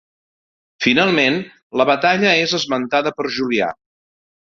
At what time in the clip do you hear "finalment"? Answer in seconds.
0.85-1.35